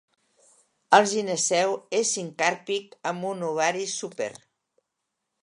[0.97, 4.33] El gineceu és sincàrpic amb un ovari súper.